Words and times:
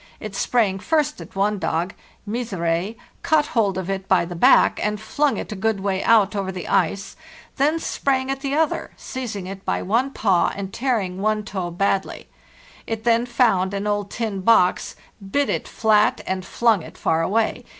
It 0.19 0.33
sprang 0.35 0.79
first 0.79 1.21
at 1.21 1.35
one 1.35 1.59
dog,' 1.59 1.93
Misere,' 2.25 2.95
caught 3.21 3.45
hold 3.53 3.77
of 3.77 3.87
it 3.87 4.07
by 4.07 4.25
the 4.25 4.35
back, 4.35 4.79
and 4.83 4.99
flung 4.99 5.37
it 5.37 5.51
a 5.51 5.55
good 5.55 5.79
way 5.81 6.03
out 6.03 6.35
over 6.35 6.51
the 6.51 6.67
ice, 6.67 7.15
then 7.57 7.77
sprang 7.79 8.31
at 8.31 8.39
the 8.39 8.55
other, 8.55 8.89
seizing 8.97 9.45
it 9.45 9.63
by 9.63 9.83
one 9.83 10.09
paw 10.09 10.51
and 10.55 10.73
tearing 10.73 11.21
one 11.21 11.43
toe 11.43 11.69
badly. 11.69 12.27
It 12.87 13.03
then 13.03 13.27
found 13.27 13.75
an 13.75 13.85
old 13.85 14.09
tin 14.09 14.39
box, 14.41 14.95
bit 15.29 15.51
it 15.51 15.67
flat, 15.67 16.19
and 16.25 16.43
flung 16.43 16.81
it 16.81 16.97
far 16.97 17.21
away. 17.21 17.63